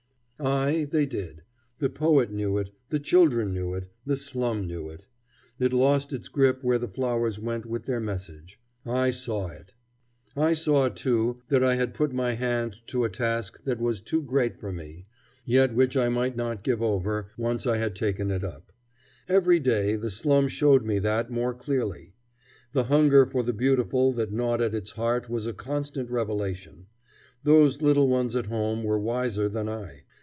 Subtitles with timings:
[0.43, 1.43] Ay, they did.
[1.77, 5.05] The poet knew it; the children knew it; the slum knew it.
[5.59, 8.59] It lost its grip where the flowers went with their message.
[8.83, 9.75] I saw it.
[10.35, 14.23] I saw, too, that I had put my hand to a task that was too
[14.23, 15.05] great for me,
[15.45, 18.71] yet which I might not give over, once I had taken it up.
[19.29, 22.15] Every day the slum showed me that more clearly.
[22.73, 26.87] The hunger for the beautiful that gnawed at its heart was a constant revelation.
[27.43, 30.05] Those little ones at home were wiser than I.